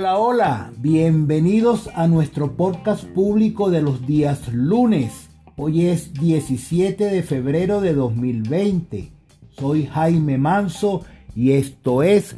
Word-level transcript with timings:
Hola, 0.00 0.16
hola, 0.16 0.72
bienvenidos 0.78 1.90
a 1.92 2.06
nuestro 2.06 2.52
podcast 2.52 3.02
público 3.02 3.68
de 3.68 3.82
los 3.82 4.06
días 4.06 4.46
lunes. 4.52 5.28
Hoy 5.56 5.86
es 5.86 6.14
17 6.14 7.06
de 7.06 7.24
febrero 7.24 7.80
de 7.80 7.94
2020. 7.94 9.10
Soy 9.58 9.86
Jaime 9.86 10.38
Manso 10.38 11.04
y 11.34 11.50
esto 11.50 12.04
es 12.04 12.36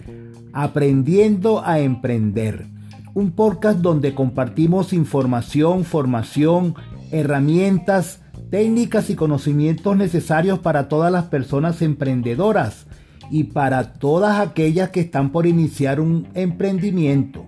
Aprendiendo 0.54 1.62
a 1.62 1.80
Emprender, 1.80 2.66
un 3.12 3.32
podcast 3.32 3.80
donde 3.80 4.14
compartimos 4.14 4.94
información, 4.94 5.84
formación, 5.84 6.76
herramientas, 7.10 8.22
técnicas 8.50 9.10
y 9.10 9.16
conocimientos 9.16 9.98
necesarios 9.98 10.60
para 10.60 10.88
todas 10.88 11.12
las 11.12 11.24
personas 11.24 11.82
emprendedoras 11.82 12.86
y 13.30 13.44
para 13.44 13.92
todas 13.94 14.38
aquellas 14.40 14.90
que 14.90 15.00
están 15.00 15.30
por 15.30 15.46
iniciar 15.46 16.00
un 16.00 16.28
emprendimiento. 16.34 17.46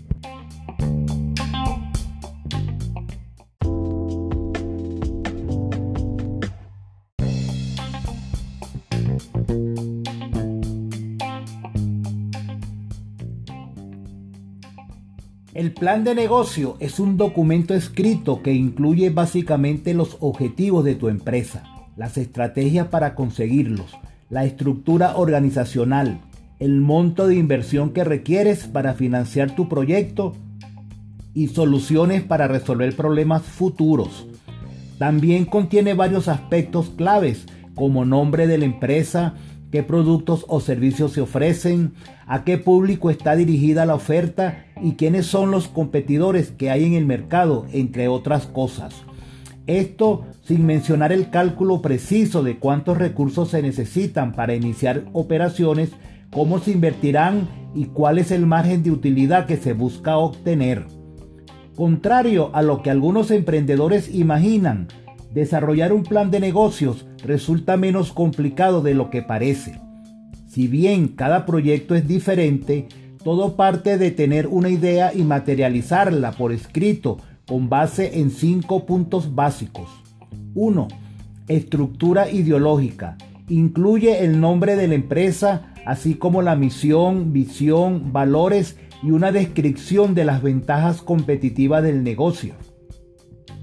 Plan 15.76 16.06
de 16.06 16.16
negocio 16.16 16.78
es 16.80 17.00
un 17.00 17.18
documento 17.18 17.74
escrito 17.74 18.42
que 18.42 18.54
incluye 18.54 19.10
básicamente 19.10 19.94
los 19.94 20.18
objetivos 20.22 20.86
de 20.86 20.96
tu 20.96 21.10
empresa, 21.10 21.64
las 21.98 22.18
estrategias 22.18 22.88
para 22.88 23.14
conseguirlos, 23.14 23.92
la 24.30 24.46
estructura 24.46 25.18
organizacional, 25.18 26.22
el 26.60 26.80
monto 26.80 27.28
de 27.28 27.36
inversión 27.36 27.92
que 27.92 28.06
requieres 28.06 28.68
para 28.68 28.94
financiar 28.94 29.54
tu 29.54 29.68
proyecto 29.68 30.34
y 31.34 31.50
soluciones 31.50 32.24
para 32.24 32.48
resolver 32.48 32.96
problemas 32.96 33.42
futuros. 33.44 34.28
También 34.98 35.44
contiene 35.44 35.94
varios 35.94 36.30
aspectos 36.30 36.90
claves 36.96 37.46
como 37.76 38.06
nombre 38.06 38.48
de 38.48 38.58
la 38.58 38.66
empresa, 38.66 39.34
qué 39.72 39.84
productos 39.84 40.46
o 40.48 40.62
servicios 40.62 41.12
se 41.12 41.20
ofrecen, 41.20 41.94
a 42.28 42.46
qué 42.46 42.58
público 42.58 43.10
está 43.10 43.36
dirigida 43.36 43.86
la 43.86 43.96
oferta 43.96 44.65
y 44.82 44.94
quiénes 44.94 45.26
son 45.26 45.52
los 45.52 45.68
competidores 45.68 46.52
que 46.52 46.70
hay 46.70 46.86
en 46.86 46.94
el 46.94 47.06
mercado, 47.06 47.66
entre 47.72 48.08
otras 48.08 48.46
cosas. 48.46 48.94
Esto 49.68 50.26
sin 50.44 50.66
mencionar 50.66 51.12
el 51.12 51.30
cálculo 51.32 51.82
preciso 51.82 52.44
de 52.44 52.58
cuántos 52.58 52.98
recursos 52.98 53.50
se 53.50 53.62
necesitan 53.62 54.34
para 54.34 54.54
iniciar 54.54 55.06
operaciones, 55.14 55.92
cómo 56.32 56.60
se 56.60 56.72
invertirán 56.72 57.48
y 57.74 57.86
cuál 57.86 58.20
es 58.20 58.32
el 58.32 58.46
margen 58.46 58.84
de 58.84 58.92
utilidad 58.92 59.48
que 59.48 59.58
se 59.58 59.74
busca 59.74 60.18
obtener. 60.18 60.86
Contrario 61.76 62.52
a 62.54 62.62
lo 62.62 62.84
que 62.84 62.92
algunos 62.92 63.32
emprendedores 63.32 64.14
imaginan, 64.14 64.88
desarrollar 65.34 65.92
un 65.94 66.04
plan 66.04 66.32
de 66.32 66.40
negocios 66.40 67.06
resulta 67.24 67.76
menos 67.76 68.14
complicado 68.14 68.82
de 68.82 68.94
lo 68.94 69.10
que 69.10 69.24
parece. 69.24 69.82
Si 70.48 70.68
bien 70.68 71.10
cada 71.10 71.46
proyecto 71.46 71.96
es 71.96 72.08
diferente, 72.08 72.88
todo 73.26 73.56
parte 73.56 73.98
de 73.98 74.12
tener 74.12 74.46
una 74.46 74.70
idea 74.70 75.12
y 75.12 75.24
materializarla 75.24 76.34
por 76.34 76.52
escrito 76.52 77.18
con 77.48 77.70
base 77.70 78.20
en 78.20 78.30
cinco 78.30 78.86
puntos 78.86 79.34
básicos. 79.34 79.90
1. 80.54 80.88
Estructura 81.48 82.30
ideológica. 82.30 83.18
Incluye 83.50 84.24
el 84.24 84.40
nombre 84.40 84.76
de 84.76 84.88
la 84.88 84.94
empresa, 84.94 85.74
así 85.88 86.14
como 86.14 86.44
la 86.44 86.56
misión, 86.56 87.34
visión, 87.34 88.14
valores 88.14 88.78
y 89.02 89.10
una 89.10 89.32
descripción 89.32 90.14
de 90.14 90.26
las 90.26 90.44
ventajas 90.44 91.02
competitivas 91.02 91.82
del 91.82 92.04
negocio. 92.04 92.54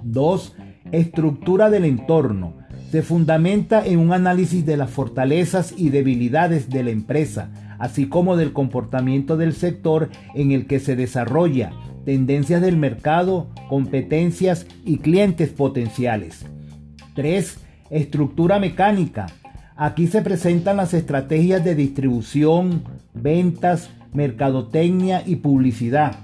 2 0.02 0.56
estructura 0.90 1.70
del 1.70 1.84
entorno. 1.84 2.54
Se 2.90 3.02
fundamenta 3.02 3.84
en 3.84 3.98
un 3.98 4.12
análisis 4.12 4.66
de 4.66 4.76
las 4.76 4.90
fortalezas 4.90 5.74
y 5.76 5.88
debilidades 5.88 6.68
de 6.68 6.82
la 6.82 6.90
empresa, 6.90 7.71
así 7.82 8.06
como 8.06 8.36
del 8.36 8.52
comportamiento 8.52 9.36
del 9.36 9.54
sector 9.54 10.08
en 10.36 10.52
el 10.52 10.68
que 10.68 10.78
se 10.78 10.94
desarrolla, 10.94 11.72
tendencias 12.04 12.62
del 12.62 12.76
mercado, 12.76 13.48
competencias 13.68 14.68
y 14.84 14.98
clientes 14.98 15.48
potenciales. 15.48 16.46
3. 17.16 17.58
Estructura 17.90 18.60
mecánica. 18.60 19.26
Aquí 19.74 20.06
se 20.06 20.22
presentan 20.22 20.76
las 20.76 20.94
estrategias 20.94 21.64
de 21.64 21.74
distribución, 21.74 22.84
ventas, 23.14 23.90
mercadotecnia 24.12 25.24
y 25.26 25.36
publicidad. 25.36 26.14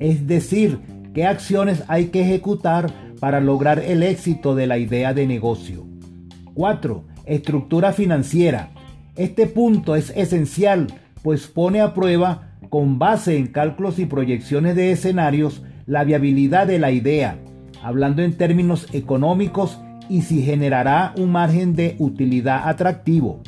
Es 0.00 0.26
decir, 0.26 0.80
qué 1.14 1.26
acciones 1.26 1.84
hay 1.86 2.06
que 2.06 2.22
ejecutar 2.22 2.92
para 3.20 3.40
lograr 3.40 3.78
el 3.78 4.02
éxito 4.02 4.56
de 4.56 4.66
la 4.66 4.78
idea 4.78 5.14
de 5.14 5.28
negocio. 5.28 5.86
4. 6.54 7.04
Estructura 7.24 7.92
financiera. 7.92 8.70
Este 9.14 9.46
punto 9.46 9.94
es 9.94 10.12
esencial, 10.16 10.88
pues 11.24 11.46
pone 11.46 11.80
a 11.80 11.94
prueba, 11.94 12.50
con 12.68 12.98
base 12.98 13.38
en 13.38 13.46
cálculos 13.46 13.98
y 13.98 14.04
proyecciones 14.04 14.76
de 14.76 14.92
escenarios, 14.92 15.62
la 15.86 16.04
viabilidad 16.04 16.66
de 16.66 16.78
la 16.78 16.90
idea, 16.90 17.38
hablando 17.82 18.20
en 18.20 18.36
términos 18.36 18.88
económicos 18.92 19.80
y 20.10 20.20
si 20.20 20.42
generará 20.42 21.14
un 21.16 21.32
margen 21.32 21.74
de 21.74 21.96
utilidad 21.98 22.68
atractivo. 22.68 23.40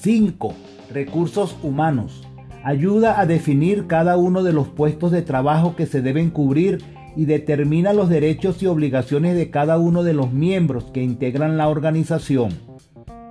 5. 0.00 0.52
Recursos 0.92 1.56
humanos. 1.62 2.26
Ayuda 2.64 3.20
a 3.20 3.26
definir 3.26 3.86
cada 3.86 4.16
uno 4.16 4.42
de 4.42 4.52
los 4.52 4.66
puestos 4.66 5.12
de 5.12 5.22
trabajo 5.22 5.76
que 5.76 5.86
se 5.86 6.02
deben 6.02 6.30
cubrir 6.30 6.82
y 7.14 7.26
determina 7.26 7.92
los 7.92 8.08
derechos 8.08 8.60
y 8.64 8.66
obligaciones 8.66 9.36
de 9.36 9.50
cada 9.50 9.78
uno 9.78 10.02
de 10.02 10.12
los 10.12 10.32
miembros 10.32 10.86
que 10.92 11.04
integran 11.04 11.56
la 11.56 11.68
organización. 11.68 12.50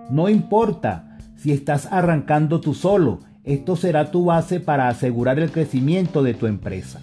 No 0.09 0.29
importa 0.29 1.16
si 1.37 1.51
estás 1.51 1.87
arrancando 1.91 2.59
tú 2.59 2.73
solo, 2.73 3.19
esto 3.43 3.75
será 3.75 4.11
tu 4.11 4.25
base 4.25 4.59
para 4.59 4.89
asegurar 4.89 5.39
el 5.39 5.51
crecimiento 5.51 6.21
de 6.21 6.33
tu 6.33 6.47
empresa. 6.47 6.99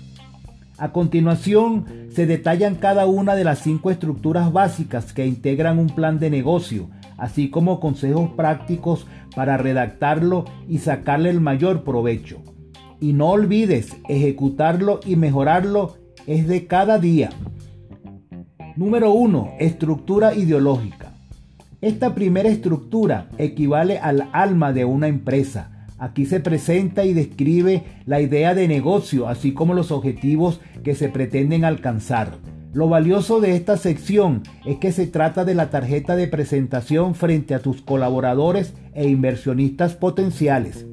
A 0.76 0.92
continuación, 0.92 1.86
se 2.10 2.26
detallan 2.26 2.74
cada 2.74 3.06
una 3.06 3.36
de 3.36 3.44
las 3.44 3.60
cinco 3.60 3.90
estructuras 3.90 4.52
básicas 4.52 5.12
que 5.12 5.24
integran 5.24 5.78
un 5.78 5.86
plan 5.86 6.18
de 6.18 6.30
negocio, 6.30 6.90
así 7.16 7.48
como 7.48 7.78
consejos 7.78 8.30
prácticos 8.36 9.06
para 9.36 9.56
redactarlo 9.56 10.44
y 10.68 10.78
sacarle 10.78 11.30
el 11.30 11.40
mayor 11.40 11.84
provecho. 11.84 12.42
Y 13.00 13.12
no 13.12 13.30
olvides 13.30 13.96
ejecutarlo 14.08 15.00
y 15.06 15.16
mejorarlo 15.16 15.96
es 16.26 16.48
de 16.48 16.66
cada 16.66 16.98
día. 16.98 17.30
Número 18.76 19.12
1. 19.12 19.52
Estructura 19.60 20.34
ideológica. 20.34 21.13
Esta 21.84 22.14
primera 22.14 22.48
estructura 22.48 23.28
equivale 23.36 23.98
al 23.98 24.30
alma 24.32 24.72
de 24.72 24.86
una 24.86 25.06
empresa. 25.06 25.86
Aquí 25.98 26.24
se 26.24 26.40
presenta 26.40 27.04
y 27.04 27.12
describe 27.12 27.84
la 28.06 28.22
idea 28.22 28.54
de 28.54 28.66
negocio, 28.68 29.28
así 29.28 29.52
como 29.52 29.74
los 29.74 29.92
objetivos 29.92 30.62
que 30.82 30.94
se 30.94 31.10
pretenden 31.10 31.62
alcanzar. 31.62 32.38
Lo 32.72 32.88
valioso 32.88 33.38
de 33.42 33.54
esta 33.54 33.76
sección 33.76 34.44
es 34.64 34.78
que 34.78 34.92
se 34.92 35.06
trata 35.06 35.44
de 35.44 35.54
la 35.54 35.68
tarjeta 35.68 36.16
de 36.16 36.26
presentación 36.26 37.14
frente 37.14 37.52
a 37.52 37.58
tus 37.58 37.82
colaboradores 37.82 38.72
e 38.94 39.06
inversionistas 39.06 39.92
potenciales. 39.92 40.86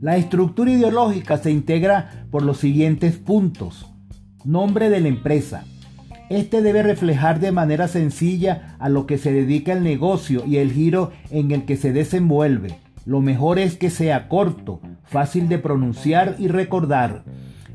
La 0.00 0.16
estructura 0.16 0.70
ideológica 0.70 1.38
se 1.38 1.50
integra 1.50 2.28
por 2.30 2.42
los 2.42 2.58
siguientes 2.58 3.16
puntos. 3.16 3.84
Nombre 4.44 4.90
de 4.90 5.00
la 5.00 5.08
empresa. 5.08 5.64
Este 6.30 6.62
debe 6.62 6.84
reflejar 6.84 7.40
de 7.40 7.50
manera 7.50 7.88
sencilla 7.88 8.76
a 8.78 8.88
lo 8.88 9.04
que 9.04 9.18
se 9.18 9.32
dedica 9.32 9.72
el 9.72 9.82
negocio 9.82 10.46
y 10.46 10.58
el 10.58 10.70
giro 10.70 11.10
en 11.32 11.50
el 11.50 11.64
que 11.64 11.76
se 11.76 11.92
desenvuelve. 11.92 12.78
Lo 13.04 13.20
mejor 13.20 13.58
es 13.58 13.76
que 13.76 13.90
sea 13.90 14.28
corto, 14.28 14.80
fácil 15.02 15.48
de 15.48 15.58
pronunciar 15.58 16.36
y 16.38 16.46
recordar. 16.46 17.24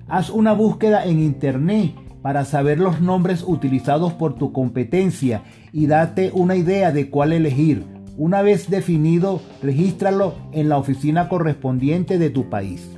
Haz 0.07 0.30
una 0.30 0.54
búsqueda 0.54 1.04
en 1.06 1.19
Internet 1.19 1.96
para 2.22 2.46
saber 2.46 2.80
los 2.80 3.02
nombres 3.02 3.44
utilizados 3.46 4.13
por 4.13 4.36
tu 4.36 4.54
competencia 4.54 5.42
y 5.74 5.88
date 5.88 6.31
una 6.34 6.56
idea 6.56 6.94
de 6.94 7.10
cuál 7.10 7.34
elegir. 7.34 7.84
Una 8.16 8.42
vez 8.42 8.69
definido, 8.69 9.42
regístralo 9.62 10.34
en 10.54 10.69
la 10.69 10.78
oficina 10.78 11.28
correspondiente 11.28 12.18
de 12.18 12.30
tu 12.30 12.50
país. 12.50 12.90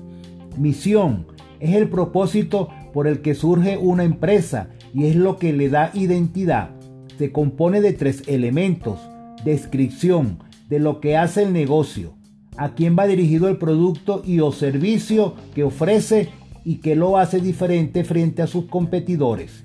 Misión 0.56 1.26
es 1.60 1.76
el 1.76 1.90
propósito 1.90 2.70
por 2.94 3.08
el 3.08 3.22
que 3.22 3.34
surge 3.34 3.80
una 3.80 4.04
empresa 4.04 4.70
y 4.98 5.06
es 5.06 5.16
lo 5.16 5.38
que 5.38 5.54
le 5.54 5.70
da 5.70 5.92
identidad. 5.94 6.72
Se 7.20 7.32
compone 7.32 7.82
de 7.82 7.94
tres 7.94 8.24
elementos. 8.26 8.98
Descripción 9.46 10.40
de 10.70 10.80
lo 10.80 11.02
que 11.02 11.16
hace 11.16 11.44
el 11.44 11.54
negocio, 11.54 12.16
a 12.58 12.74
quién 12.74 12.96
va 12.98 13.06
dirigido 13.06 13.48
el 13.48 13.58
producto 13.58 14.24
y 14.26 14.40
o 14.40 14.52
servicio 14.52 15.36
que 15.54 15.64
ofrece 15.64 16.30
y 16.66 16.78
que 16.78 16.96
lo 16.96 17.20
hace 17.20 17.40
diferente 17.40 18.04
frente 18.06 18.42
a 18.42 18.48
sus 18.48 18.66
competidores. 18.66 19.64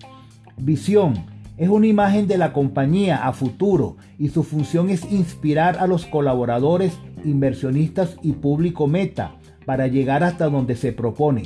Visión 0.58 1.25
es 1.56 1.70
una 1.70 1.87
imagen 1.87 2.29
de 2.29 2.37
la 2.37 2.52
compañía 2.52 3.26
a 3.26 3.32
futuro 3.32 3.96
y 4.19 4.29
su 4.29 4.43
función 4.43 4.90
es 4.90 5.11
inspirar 5.11 5.79
a 5.79 5.87
los 5.87 6.05
colaboradores, 6.05 6.99
inversionistas 7.25 8.19
y 8.23 8.32
público 8.32 8.87
meta 8.87 9.37
para 9.64 9.87
llegar 9.87 10.25
hasta 10.25 10.50
donde 10.50 10.76
se 10.76 10.93
propone. 10.93 11.44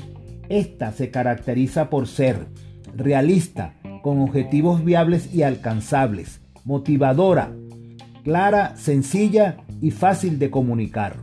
Esta 0.49 0.91
se 0.91 1.13
caracteriza 1.13 1.89
por 1.89 2.09
ser 2.09 2.49
realista, 2.97 3.75
con 4.07 4.21
objetivos 4.21 4.85
viables 4.85 5.35
y 5.35 5.43
alcanzables, 5.43 6.41
motivadora, 6.65 7.51
clara, 8.23 8.77
sencilla 8.77 9.57
y 9.83 9.91
fácil 9.91 10.39
de 10.39 10.49
comunicar. 10.49 11.17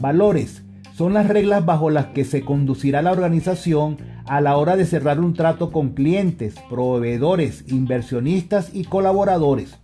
Valores 0.00 0.64
son 0.96 1.14
las 1.14 1.28
reglas 1.28 1.64
bajo 1.64 1.90
las 1.90 2.06
que 2.06 2.24
se 2.24 2.44
conducirá 2.44 3.02
la 3.02 3.12
organización 3.12 3.98
a 4.26 4.40
la 4.40 4.56
hora 4.56 4.74
de 4.74 4.84
cerrar 4.84 5.20
un 5.20 5.34
trato 5.34 5.70
con 5.70 5.90
clientes, 5.90 6.56
proveedores, 6.68 7.66
inversionistas 7.68 8.74
y 8.74 8.82
colaboradores. 8.82 9.78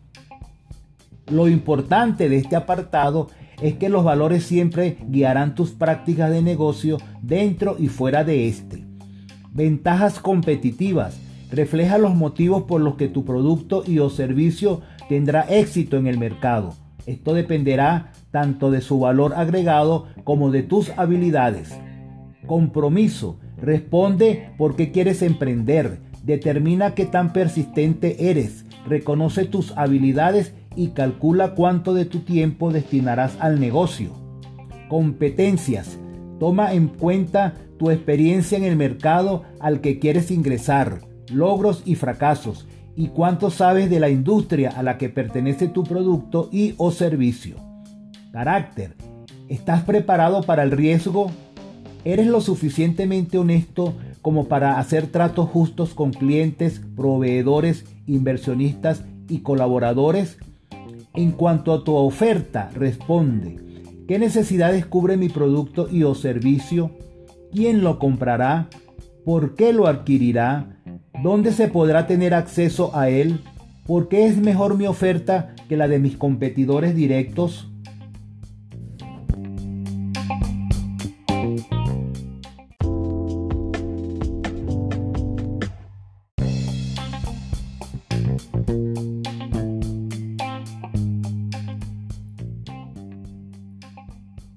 Lo 1.31 1.47
importante 1.47 2.29
de 2.29 2.39
este 2.39 2.57
apartado 2.57 3.29
es 3.63 3.75
que 3.75 3.89
los 3.89 4.03
valores 4.03 4.43
siempre 4.43 4.99
guiarán 5.07 5.55
tus 5.55 5.71
prácticas 5.71 6.33
de 6.33 6.43
negocio 6.43 6.99
dentro 7.23 7.77
y 7.79 7.87
fuera 7.87 8.25
de 8.25 8.49
este. 8.49 8.85
Ventajas 9.53 10.19
competitivas. 10.19 11.30
Refleja 11.51 11.99
los 11.99 12.15
motivos 12.15 12.65
por 12.65 12.81
los 12.81 12.95
que 12.95 13.09
tu 13.09 13.25
producto 13.25 13.83
y 13.87 13.99
o 13.99 14.11
servicio 14.11 14.83
tendrá 15.09 15.43
éxito 15.43 15.97
en 15.97 16.07
el 16.07 16.19
mercado. 16.19 16.75
Esto 17.07 17.35
dependerá 17.35 18.13
tanto 18.31 18.71
de 18.71 18.81
su 18.81 19.01
valor 19.01 19.35
agregado 19.35 20.07
como 20.23 20.51
de 20.51 20.63
tus 20.63 20.91
habilidades. 20.97 21.77
Compromiso. 22.47 23.39
Responde 23.61 24.53
por 24.57 24.77
qué 24.77 24.93
quieres 24.93 25.23
emprender. 25.23 26.01
Determina 26.23 26.95
qué 26.95 27.07
tan 27.07 27.33
persistente 27.33 28.31
eres. 28.31 28.65
Reconoce 28.87 29.45
tus 29.45 29.77
habilidades 29.77 30.55
y 30.77 30.89
calcula 30.89 31.55
cuánto 31.55 31.95
de 31.95 32.05
tu 32.05 32.21
tiempo 32.21 32.71
destinarás 32.71 33.37
al 33.41 33.59
negocio. 33.59 34.13
Competencias. 34.89 35.99
Toma 36.39 36.73
en 36.73 36.89
cuenta 36.89 37.55
tu 37.79 37.91
experiencia 37.91 38.57
en 38.57 38.65
el 38.65 38.77
mercado 38.77 39.43
al 39.59 39.81
que 39.81 39.99
quieres 39.99 40.31
ingresar, 40.31 41.01
logros 41.33 41.83
y 41.85 41.95
fracasos, 41.95 42.67
y 42.97 43.09
cuánto 43.09 43.51
sabes 43.51 43.89
de 43.89 44.01
la 44.01 44.11
industria 44.11 44.71
a 44.71 44.83
la 44.83 44.99
que 44.99 45.09
pertenece 45.09 45.69
tu 45.69 45.85
producto 45.85 46.49
y 46.53 46.75
o 46.77 46.91
servicio. 46.91 47.57
Carácter. 48.33 48.95
¿Estás 49.49 49.83
preparado 49.83 50.43
para 50.43 50.63
el 50.63 50.71
riesgo? 50.71 51.31
¿Eres 52.05 52.27
lo 52.27 52.41
suficientemente 52.41 53.39
honesto 53.39 53.95
como 54.23 54.47
para 54.47 54.79
hacer 54.79 55.07
tratos 55.09 55.49
justos 55.49 55.95
con 55.95 56.13
clientes, 56.13 56.81
proveedores, 56.97 57.85
inversionistas 58.07 59.05
y 59.29 59.41
colaboradores? 59.41 60.39
En 61.15 61.33
cuanto 61.33 61.73
a 61.73 61.83
tu 61.85 61.95
oferta, 61.95 62.71
responde, 62.75 63.57
¿qué 64.07 64.19
necesidades 64.19 64.87
cubre 64.87 65.17
mi 65.17 65.29
producto 65.29 65.89
y 65.91 66.05
o 66.05 66.15
servicio? 66.15 66.93
¿Quién 67.53 67.83
lo 67.83 67.99
comprará? 67.99 68.69
¿Por 69.25 69.57
qué 69.57 69.73
lo 69.73 69.87
adquirirá? 69.89 70.80
¿Dónde 71.23 71.53
se 71.53 71.69
podrá 71.69 72.07
tener 72.07 72.33
acceso 72.33 72.97
a 72.97 73.11
él? 73.11 73.41
¿Por 73.87 74.09
qué 74.09 74.25
es 74.27 74.39
mejor 74.39 74.79
mi 74.79 74.87
oferta 74.87 75.55
que 75.69 75.77
la 75.77 75.87
de 75.87 75.99
mis 75.99 76.17
competidores 76.17 76.95
directos? 76.95 77.69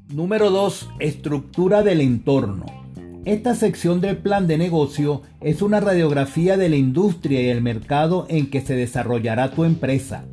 Número 0.08 0.50
2. 0.50 0.90
Estructura 1.00 1.84
del 1.84 2.00
entorno. 2.00 2.83
Esta 3.26 3.56
sección 3.56 4.02
del 4.02 4.18
plan 4.18 4.48
de 4.48 4.58
negocio 4.58 5.22
es 5.40 5.62
una 5.62 5.80
radiografía 5.80 6.58
de 6.58 6.68
la 6.68 6.76
industria 6.76 7.42
y 7.42 7.48
el 7.48 7.62
mercado 7.62 8.26
en 8.28 8.50
que 8.50 8.60
se 8.60 8.76
desarrollará 8.76 9.52
tu 9.52 9.64
empresa. 9.64 10.26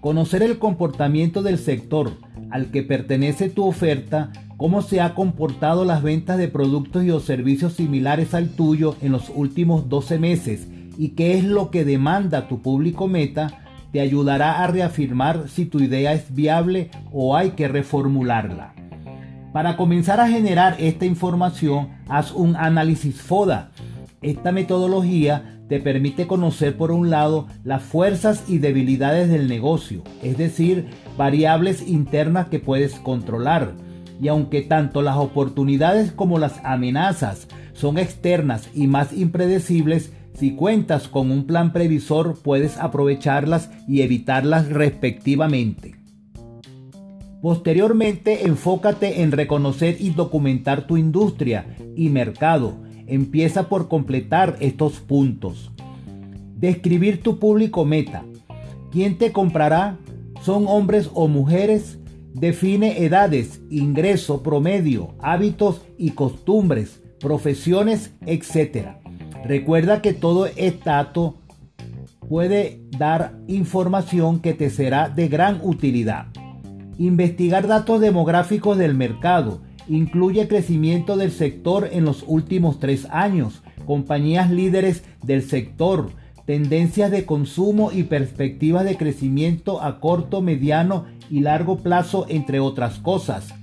Conocer 0.00 0.42
el 0.42 0.58
comportamiento 0.58 1.44
del 1.44 1.58
sector 1.58 2.10
al 2.50 2.72
que 2.72 2.82
pertenece 2.82 3.50
tu 3.50 3.64
oferta, 3.64 4.32
cómo 4.56 4.82
se 4.82 5.00
ha 5.00 5.14
comportado 5.14 5.84
las 5.84 6.02
ventas 6.02 6.36
de 6.36 6.48
productos 6.48 7.04
y 7.04 7.12
o 7.12 7.20
servicios 7.20 7.74
similares 7.74 8.34
al 8.34 8.48
tuyo 8.48 8.96
en 9.00 9.12
los 9.12 9.30
últimos 9.32 9.88
12 9.88 10.18
meses 10.18 10.66
y 10.98 11.10
qué 11.10 11.38
es 11.38 11.44
lo 11.44 11.70
que 11.70 11.84
demanda 11.84 12.48
tu 12.48 12.62
público 12.62 13.06
meta, 13.06 13.62
te 13.92 14.00
ayudará 14.00 14.64
a 14.64 14.66
reafirmar 14.66 15.48
si 15.48 15.66
tu 15.66 15.78
idea 15.78 16.12
es 16.14 16.34
viable 16.34 16.90
o 17.12 17.36
hay 17.36 17.50
que 17.50 17.68
reformularla. 17.68 18.73
Para 19.54 19.76
comenzar 19.76 20.18
a 20.18 20.26
generar 20.26 20.74
esta 20.80 21.06
información, 21.06 21.90
haz 22.08 22.32
un 22.32 22.56
análisis 22.56 23.22
FODA. 23.22 23.70
Esta 24.20 24.50
metodología 24.50 25.60
te 25.68 25.78
permite 25.78 26.26
conocer 26.26 26.76
por 26.76 26.90
un 26.90 27.08
lado 27.08 27.46
las 27.62 27.84
fuerzas 27.84 28.42
y 28.48 28.58
debilidades 28.58 29.28
del 29.28 29.46
negocio, 29.46 30.02
es 30.24 30.36
decir, 30.38 30.88
variables 31.16 31.86
internas 31.86 32.48
que 32.48 32.58
puedes 32.58 32.96
controlar. 32.98 33.74
Y 34.20 34.26
aunque 34.26 34.60
tanto 34.62 35.02
las 35.02 35.18
oportunidades 35.18 36.10
como 36.10 36.40
las 36.40 36.58
amenazas 36.64 37.46
son 37.74 37.96
externas 37.96 38.68
y 38.74 38.88
más 38.88 39.12
impredecibles, 39.12 40.12
si 40.36 40.56
cuentas 40.56 41.06
con 41.06 41.30
un 41.30 41.46
plan 41.46 41.72
previsor 41.72 42.42
puedes 42.42 42.76
aprovecharlas 42.76 43.70
y 43.86 44.02
evitarlas 44.02 44.68
respectivamente. 44.68 46.03
Posteriormente, 47.44 48.46
enfócate 48.46 49.20
en 49.20 49.30
reconocer 49.30 49.98
y 50.00 50.08
documentar 50.08 50.86
tu 50.86 50.96
industria 50.96 51.76
y 51.94 52.08
mercado. 52.08 52.78
Empieza 53.06 53.68
por 53.68 53.88
completar 53.88 54.56
estos 54.60 55.00
puntos. 55.00 55.70
Describir 56.56 57.22
tu 57.22 57.38
público 57.38 57.84
meta. 57.84 58.24
¿Quién 58.90 59.18
te 59.18 59.30
comprará? 59.30 59.98
¿Son 60.40 60.64
hombres 60.66 61.10
o 61.12 61.28
mujeres? 61.28 61.98
Define 62.32 63.04
edades, 63.04 63.60
ingreso 63.68 64.42
promedio, 64.42 65.14
hábitos 65.18 65.82
y 65.98 66.12
costumbres, 66.12 67.02
profesiones, 67.20 68.14
etc. 68.24 68.92
Recuerda 69.44 70.00
que 70.00 70.14
todo 70.14 70.46
dato 70.82 71.34
puede 72.26 72.80
dar 72.98 73.38
información 73.48 74.40
que 74.40 74.54
te 74.54 74.70
será 74.70 75.10
de 75.10 75.28
gran 75.28 75.60
utilidad. 75.62 76.28
Investigar 76.98 77.66
datos 77.66 78.00
demográficos 78.00 78.78
del 78.78 78.94
mercado. 78.94 79.60
Incluye 79.88 80.48
crecimiento 80.48 81.16
del 81.16 81.32
sector 81.32 81.88
en 81.92 82.04
los 82.04 82.24
últimos 82.26 82.78
tres 82.78 83.06
años, 83.10 83.62
compañías 83.84 84.50
líderes 84.50 85.02
del 85.22 85.42
sector, 85.42 86.10
tendencias 86.46 87.10
de 87.10 87.26
consumo 87.26 87.90
y 87.92 88.04
perspectivas 88.04 88.84
de 88.84 88.96
crecimiento 88.96 89.82
a 89.82 89.98
corto, 90.00 90.40
mediano 90.40 91.06
y 91.30 91.40
largo 91.40 91.78
plazo, 91.78 92.26
entre 92.28 92.60
otras 92.60 92.98
cosas. 92.98 93.54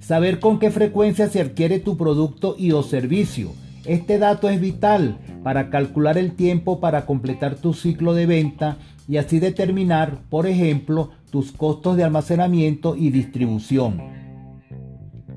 Saber 0.00 0.40
con 0.40 0.58
qué 0.58 0.70
frecuencia 0.70 1.28
se 1.28 1.40
adquiere 1.40 1.78
tu 1.78 1.96
producto 1.96 2.56
y 2.58 2.72
o 2.72 2.82
servicio. 2.82 3.52
Este 3.84 4.18
dato 4.18 4.48
es 4.48 4.60
vital 4.60 5.18
para 5.42 5.70
calcular 5.70 6.16
el 6.16 6.32
tiempo 6.32 6.80
para 6.80 7.04
completar 7.04 7.56
tu 7.56 7.74
ciclo 7.74 8.14
de 8.14 8.26
venta 8.26 8.78
y 9.08 9.16
así 9.16 9.40
determinar, 9.40 10.20
por 10.30 10.46
ejemplo, 10.46 11.10
tus 11.32 11.50
costos 11.50 11.96
de 11.96 12.04
almacenamiento 12.04 12.94
y 12.94 13.10
distribución. 13.10 14.02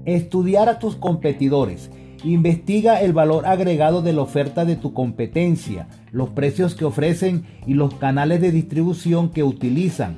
Estudiar 0.04 0.68
a 0.68 0.78
tus 0.78 0.98
competidores. 0.98 1.90
Investiga 2.26 3.02
el 3.02 3.14
valor 3.14 3.46
agregado 3.46 4.02
de 4.02 4.12
la 4.12 4.22
oferta 4.22 4.66
de 4.66 4.76
tu 4.76 4.94
competencia, 4.94 5.88
los 6.12 6.32
precios 6.32 6.76
que 6.76 6.84
ofrecen 6.84 7.46
y 7.66 7.76
los 7.76 7.94
canales 7.94 8.42
de 8.42 8.52
distribución 8.52 9.30
que 9.30 9.44
utilizan. 9.44 10.18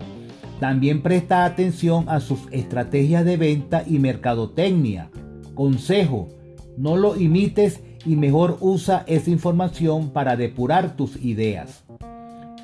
También 0.60 1.04
presta 1.04 1.46
atención 1.46 2.10
a 2.10 2.22
sus 2.22 2.40
estrategias 2.52 3.24
de 3.24 3.38
venta 3.38 3.84
y 3.86 4.00
mercadotecnia. 4.00 5.12
Consejo, 5.54 6.28
no 6.76 6.98
lo 6.98 7.16
imites 7.16 7.82
y 8.04 8.16
mejor 8.16 8.58
usa 8.62 9.04
esa 9.06 9.30
información 9.30 10.10
para 10.10 10.36
depurar 10.36 10.96
tus 10.96 11.24
ideas. 11.24 11.84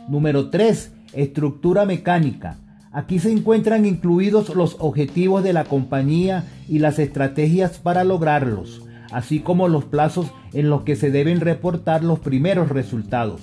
Número 0.10 0.50
3. 0.50 0.94
Estructura 1.14 1.86
mecánica. 1.86 2.58
Aquí 2.94 3.18
se 3.18 3.32
encuentran 3.32 3.88
incluidos 3.88 4.56
los 4.56 4.78
objetivos 4.80 5.44
de 5.44 5.52
la 5.52 5.64
compañía 5.64 6.44
y 6.70 6.78
las 6.78 7.00
estrategias 7.00 7.80
para 7.80 8.04
lograrlos, 8.04 8.84
así 9.12 9.40
como 9.40 9.68
los 9.68 9.86
plazos 9.86 10.32
en 10.54 10.70
los 10.70 10.84
que 10.84 10.96
se 10.96 11.10
deben 11.10 11.40
reportar 11.40 12.04
los 12.04 12.20
primeros 12.20 12.70
resultados. 12.70 13.42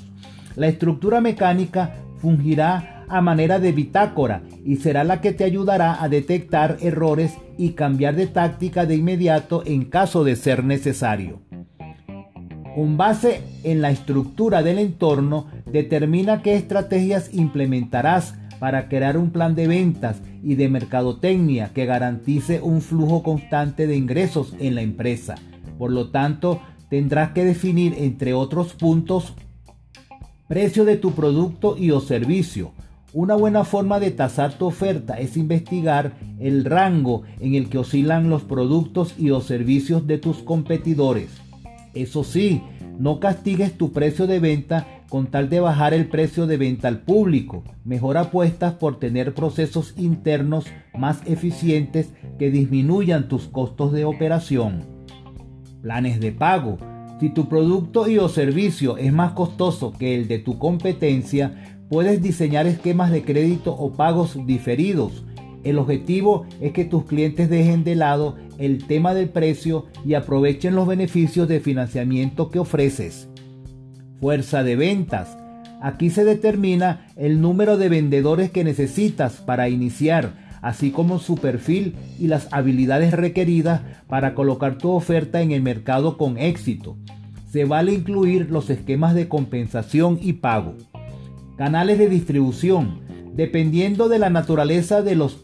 La 0.55 0.69
estructura 0.69 1.21
mecánica 1.21 1.97
fungirá 2.21 3.05
a 3.09 3.21
manera 3.21 3.59
de 3.59 3.73
bitácora 3.73 4.43
y 4.65 4.77
será 4.77 5.03
la 5.03 5.21
que 5.21 5.33
te 5.33 5.43
ayudará 5.43 6.01
a 6.01 6.09
detectar 6.09 6.77
errores 6.81 7.35
y 7.59 7.71
cambiar 7.71 8.15
de 8.15 8.29
táctica 8.29 8.87
de 8.87 8.95
inmediato 8.95 9.65
en 9.67 9.85
caso 9.85 10.23
de 10.23 10.37
ser 10.37 10.63
necesario. 10.63 11.41
Con 12.77 12.97
base 12.97 13.43
en 13.65 13.83
la 13.83 13.91
estructura 13.91 14.63
del 14.63 14.79
entorno, 14.79 15.49
determina 15.67 16.41
qué 16.41 16.55
estrategias 16.55 17.35
implementarás 17.35 18.37
para 18.61 18.89
crear 18.89 19.17
un 19.17 19.31
plan 19.31 19.57
de 19.57 19.67
ventas 19.67 20.23
y 20.45 20.55
de 20.55 20.69
mercadotecnia 20.69 21.73
que 21.75 21.87
garantice 21.87 22.61
un 22.61 22.83
flujo 22.83 23.25
constante 23.25 23.89
de 23.89 23.97
ingresos 23.97 24.55
en 24.61 24.77
la 24.77 24.83
empresa. 24.83 25.35
Por 25.79 25.91
lo 25.91 26.11
tanto, 26.11 26.61
tendrás 26.91 27.33
que 27.33 27.45
definir, 27.45 27.95
entre 27.99 28.35
otros 28.35 28.75
puntos, 28.75 29.35
precio 30.47 30.85
de 30.85 30.97
tu 30.97 31.13
producto 31.13 31.77
y 31.77 31.91
o 31.91 32.01
servicio. 32.01 32.73
Una 33.13 33.35
buena 33.35 33.65
forma 33.65 33.99
de 33.99 34.11
tasar 34.11 34.53
tu 34.53 34.67
oferta 34.67 35.19
es 35.19 35.37
investigar 35.37 36.13
el 36.39 36.65
rango 36.65 37.23
en 37.41 37.55
el 37.55 37.69
que 37.69 37.79
oscilan 37.79 38.29
los 38.29 38.43
productos 38.43 39.15
y 39.19 39.31
o 39.31 39.41
servicios 39.41 40.07
de 40.07 40.19
tus 40.19 40.39
competidores. 40.39 41.31
Eso 41.95 42.23
sí, 42.23 42.63
no 42.99 43.19
castigues 43.19 43.79
tu 43.79 43.93
precio 43.93 44.27
de 44.27 44.39
venta 44.39 44.87
con 45.11 45.27
tal 45.27 45.51
de 45.51 45.61
bajar 45.61 45.93
el 45.93 46.07
precio 46.07 46.47
de 46.47 46.57
venta 46.57 46.89
al 46.89 47.01
público. 47.01 47.63
Mejor 47.85 48.17
apuestas 48.17 48.73
por 48.73 48.99
tener 48.99 49.35
procesos 49.35 49.93
internos 49.99 50.65
más 50.95 51.21
eficientes 51.27 52.15
que 52.39 52.51
disminuyan 52.51 53.29
tus 53.29 53.47
costos 53.47 53.93
de 53.93 54.07
operación. 54.07 54.87
Planes 55.83 56.21
de 56.21 56.33
pago. 56.33 56.79
Si 57.21 57.29
tu 57.29 57.51
producto 57.51 58.09
y 58.09 58.17
o 58.17 58.31
servicio 58.31 58.97
es 58.97 59.13
más 59.13 59.33
costoso 59.33 59.93
que 59.93 60.15
el 60.15 60.27
de 60.27 60.39
tu 60.39 60.59
competencia, 60.59 61.79
puedes 61.91 62.23
diseñar 62.23 62.67
esquemas 62.67 63.11
de 63.11 63.23
crédito 63.23 63.75
o 63.75 63.93
pagos 63.93 64.39
diferidos 64.47 65.25
el 65.63 65.79
objetivo 65.79 66.47
es 66.61 66.73
que 66.73 66.85
tus 66.85 67.05
clientes 67.05 67.51
dejen 67.51 67.85
de 67.85 67.95
lado 67.95 68.37
el 68.59 68.87
tema 68.87 69.13
del 69.15 69.29
precio 69.29 69.87
y 70.07 70.15
aprovechen 70.15 70.75
los 70.75 70.87
beneficios 70.87 71.49
de 71.49 71.61
financiamiento 71.61 72.51
que 72.51 72.59
ofreces. 72.59 73.30
Fuerza 74.21 74.63
de 74.63 74.77
ventas. 74.77 75.39
Aquí 75.81 76.11
se 76.11 76.25
determina 76.25 77.07
el 77.17 77.41
número 77.41 77.79
de 77.79 77.89
vendedores 77.89 78.51
que 78.51 78.65
necesitas 78.65 79.37
para 79.37 79.71
iniciar, 79.71 80.35
así 80.61 80.91
como 80.91 81.19
su 81.19 81.37
perfil 81.37 81.95
y 82.19 82.27
las 82.27 82.53
habilidades 82.53 83.15
requeridas 83.15 83.81
para 84.09 84.35
colocar 84.35 84.77
tu 84.77 84.91
oferta 84.91 85.41
en 85.41 85.53
el 85.53 85.63
mercado 85.63 86.19
con 86.19 86.37
éxito. 86.37 86.99
Se 87.51 87.65
vale 87.65 87.95
incluir 87.95 88.51
los 88.51 88.69
esquemas 88.69 89.15
de 89.15 89.27
compensación 89.27 90.19
y 90.21 90.35
pago. 90.35 90.75
Canales 91.57 91.99
de 91.99 92.09
distribución. 92.09 93.01
Dependiendo 93.35 94.11
de 94.11 94.19
la 94.19 94.29
naturaleza 94.29 95.01
de 95.01 95.15
los, 95.15 95.37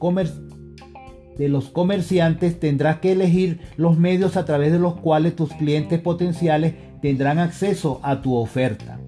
de 1.39 1.49
los 1.49 1.69
comerciantes, 1.69 2.59
tendrás 2.59 2.99
que 2.99 3.13
elegir 3.13 3.61
los 3.77 3.99
medios 3.99 4.37
a 4.37 4.45
través 4.45 4.73
de 4.73 4.79
los 4.79 4.97
cuales 5.01 5.37
tus 5.37 5.53
clientes 5.53 6.01
potenciales 6.01 6.75
tendrán 7.03 7.39
acceso 7.39 8.01
a 8.03 8.23
tu 8.23 8.35
oferta. 8.35 8.99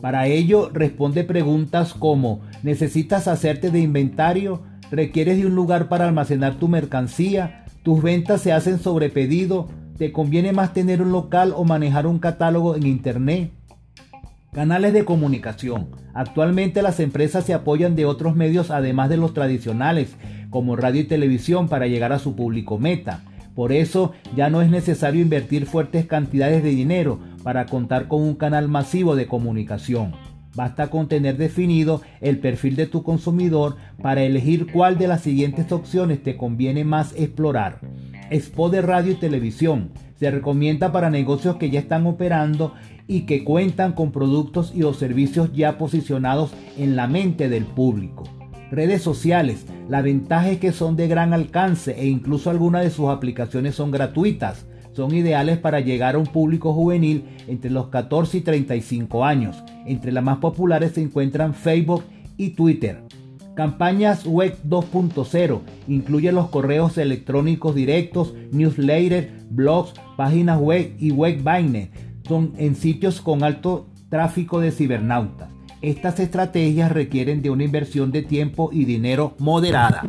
Para 0.00 0.26
ello, 0.26 0.70
responde 0.72 1.24
preguntas 1.24 1.94
como 1.94 2.40
¿necesitas 2.62 3.28
hacerte 3.28 3.70
de 3.70 3.80
inventario? 3.80 4.62
¿Requieres 4.90 5.38
de 5.38 5.46
un 5.46 5.54
lugar 5.54 5.88
para 5.88 6.06
almacenar 6.06 6.54
tu 6.54 6.68
mercancía? 6.68 7.64
¿Tus 7.82 8.02
ventas 8.02 8.40
se 8.40 8.52
hacen 8.52 8.78
sobre 8.78 9.10
pedido? 9.10 9.68
¿Te 9.98 10.12
conviene 10.12 10.52
más 10.52 10.72
tener 10.72 11.02
un 11.02 11.12
local 11.12 11.52
o 11.54 11.64
manejar 11.64 12.06
un 12.06 12.18
catálogo 12.18 12.76
en 12.76 12.86
Internet? 12.86 13.52
Canales 14.52 14.94
de 14.94 15.04
comunicación. 15.04 15.90
Actualmente 16.14 16.80
las 16.80 17.00
empresas 17.00 17.44
se 17.44 17.52
apoyan 17.52 17.94
de 17.94 18.06
otros 18.06 18.34
medios 18.34 18.70
además 18.70 19.10
de 19.10 19.18
los 19.18 19.34
tradicionales, 19.34 20.16
como 20.48 20.74
radio 20.74 21.02
y 21.02 21.04
televisión, 21.04 21.68
para 21.68 21.86
llegar 21.86 22.12
a 22.12 22.18
su 22.18 22.34
público 22.34 22.78
meta. 22.78 23.22
Por 23.54 23.72
eso 23.72 24.12
ya 24.34 24.48
no 24.48 24.62
es 24.62 24.70
necesario 24.70 25.20
invertir 25.20 25.66
fuertes 25.66 26.06
cantidades 26.06 26.62
de 26.62 26.70
dinero 26.70 27.20
para 27.42 27.66
contar 27.66 28.08
con 28.08 28.22
un 28.22 28.36
canal 28.36 28.68
masivo 28.68 29.16
de 29.16 29.26
comunicación. 29.26 30.12
Basta 30.54 30.88
con 30.88 31.08
tener 31.08 31.36
definido 31.36 32.00
el 32.20 32.38
perfil 32.38 32.74
de 32.74 32.86
tu 32.86 33.02
consumidor 33.02 33.76
para 34.02 34.22
elegir 34.22 34.72
cuál 34.72 34.96
de 34.96 35.08
las 35.08 35.20
siguientes 35.20 35.70
opciones 35.72 36.22
te 36.22 36.36
conviene 36.36 36.84
más 36.84 37.12
explorar. 37.16 37.80
Expo 38.30 38.70
de 38.70 38.80
radio 38.80 39.12
y 39.12 39.16
televisión. 39.16 39.90
Se 40.18 40.30
recomienda 40.32 40.90
para 40.90 41.10
negocios 41.10 41.56
que 41.56 41.70
ya 41.70 41.78
están 41.78 42.04
operando 42.06 42.74
y 43.06 43.20
que 43.20 43.44
cuentan 43.44 43.92
con 43.92 44.10
productos 44.10 44.72
y 44.74 44.82
o 44.82 44.92
servicios 44.92 45.52
ya 45.52 45.78
posicionados 45.78 46.50
en 46.76 46.96
la 46.96 47.06
mente 47.06 47.48
del 47.48 47.64
público. 47.64 48.24
Redes 48.72 49.00
sociales. 49.00 49.64
La 49.88 50.02
ventaja 50.02 50.50
es 50.50 50.58
que 50.58 50.72
son 50.72 50.96
de 50.96 51.06
gran 51.06 51.32
alcance 51.32 51.94
e 51.98 52.06
incluso 52.06 52.50
algunas 52.50 52.82
de 52.82 52.90
sus 52.90 53.08
aplicaciones 53.08 53.76
son 53.76 53.92
gratuitas. 53.92 54.66
Son 54.92 55.14
ideales 55.14 55.58
para 55.58 55.78
llegar 55.78 56.16
a 56.16 56.18
un 56.18 56.26
público 56.26 56.74
juvenil 56.74 57.24
entre 57.46 57.70
los 57.70 57.86
14 57.86 58.38
y 58.38 58.40
35 58.40 59.24
años. 59.24 59.62
Entre 59.86 60.10
las 60.10 60.24
más 60.24 60.38
populares 60.38 60.92
se 60.92 61.00
encuentran 61.00 61.54
Facebook 61.54 62.02
y 62.36 62.50
Twitter. 62.50 63.07
Campañas 63.58 64.24
web 64.24 64.56
2.0 64.68 65.60
incluye 65.88 66.30
los 66.30 66.48
correos 66.48 66.96
electrónicos 66.96 67.74
directos, 67.74 68.32
newsletters, 68.52 69.50
blogs, 69.50 69.94
páginas 70.16 70.60
web 70.60 70.94
y 70.96 71.10
web 71.10 71.42
Son 72.28 72.52
en 72.56 72.76
sitios 72.76 73.20
con 73.20 73.42
alto 73.42 73.88
tráfico 74.10 74.60
de 74.60 74.70
cibernautas. 74.70 75.50
Estas 75.82 76.20
estrategias 76.20 76.92
requieren 76.92 77.42
de 77.42 77.50
una 77.50 77.64
inversión 77.64 78.12
de 78.12 78.22
tiempo 78.22 78.70
y 78.72 78.84
dinero 78.84 79.34
moderada. 79.40 80.04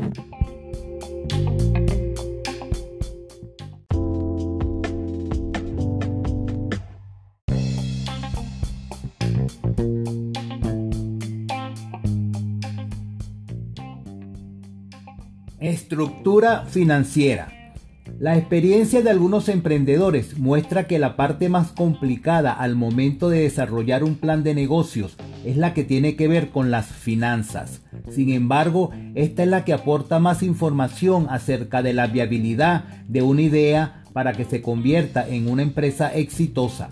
Estructura 15.89 16.65
financiera. 16.67 17.74
La 18.19 18.38
experiencia 18.38 19.01
de 19.01 19.10
algunos 19.10 19.50
emprendedores 19.50 20.38
muestra 20.38 20.86
que 20.86 21.00
la 21.00 21.15
parte 21.15 21.50
más 21.50 21.72
complicada 21.72 22.53
al 22.53 22.75
momento 22.75 23.27
de 23.27 23.39
desarrollar 23.39 24.03
un 24.03 24.13
plan 24.13 24.43
de 24.43 24.53
negocios 24.53 25.17
es 25.43 25.58
la 25.58 25.74
que 25.74 25.84
tiene 25.84 26.15
que 26.15 26.27
ver 26.27 26.50
con 26.50 26.69
las 26.69 26.86
finanzas. 26.86 27.81
Sin 28.08 28.29
embargo, 28.29 28.91
esta 29.15 29.41
es 29.41 29.50
la 29.50 29.65
que 29.65 29.74
aporta 29.74 30.19
más 30.19 30.43
información 30.43 31.25
acerca 31.27 31.81
de 31.81 31.93
la 31.93 32.05
viabilidad 32.05 32.84
de 33.08 33.24
una 33.24 33.41
idea 33.41 34.03
para 34.13 34.34
que 34.34 34.46
se 34.46 34.62
convierta 34.62 35.27
en 35.27 35.50
una 35.50 35.63
empresa 35.63 36.13
exitosa. 36.13 36.91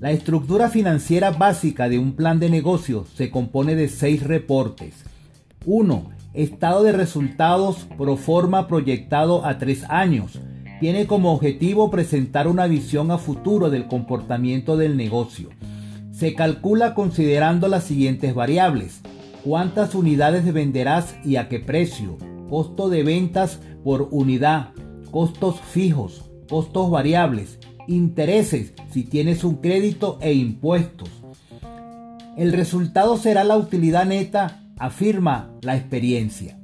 La 0.00 0.10
estructura 0.10 0.70
financiera 0.70 1.32
básica 1.32 1.90
de 1.90 1.98
un 1.98 2.12
plan 2.12 2.40
de 2.40 2.48
negocio 2.48 3.04
se 3.14 3.30
compone 3.30 3.74
de 3.74 3.90
seis 3.90 4.22
reportes. 4.22 4.94
1 5.66 6.21
Estado 6.34 6.82
de 6.82 6.92
resultados 6.92 7.86
pro 7.96 8.16
forma 8.16 8.66
proyectado 8.66 9.44
a 9.44 9.58
tres 9.58 9.84
años. 9.88 10.40
Tiene 10.80 11.06
como 11.06 11.32
objetivo 11.32 11.90
presentar 11.90 12.48
una 12.48 12.66
visión 12.66 13.10
a 13.10 13.18
futuro 13.18 13.70
del 13.70 13.86
comportamiento 13.86 14.76
del 14.76 14.96
negocio. 14.96 15.50
Se 16.10 16.34
calcula 16.34 16.94
considerando 16.94 17.68
las 17.68 17.84
siguientes 17.84 18.34
variables. 18.34 19.00
¿Cuántas 19.44 19.94
unidades 19.94 20.50
venderás 20.52 21.16
y 21.24 21.36
a 21.36 21.48
qué 21.48 21.60
precio? 21.60 22.16
Costo 22.48 22.88
de 22.88 23.02
ventas 23.02 23.60
por 23.84 24.08
unidad, 24.10 24.70
costos 25.10 25.60
fijos, 25.60 26.30
costos 26.48 26.90
variables 26.90 27.58
intereses 27.86 28.72
si 28.90 29.04
tienes 29.04 29.44
un 29.44 29.56
crédito 29.56 30.18
e 30.20 30.32
impuestos. 30.32 31.08
El 32.36 32.52
resultado 32.52 33.16
será 33.16 33.44
la 33.44 33.56
utilidad 33.56 34.06
neta, 34.06 34.61
afirma 34.82 35.48
la 35.62 35.76
experiencia. 35.76 36.58